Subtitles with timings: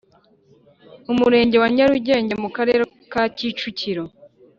[1.11, 4.03] Umurenge wa Nyarugenge mu Karere ka kicukiro